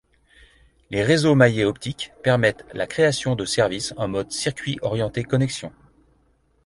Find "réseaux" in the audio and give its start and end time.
1.03-1.35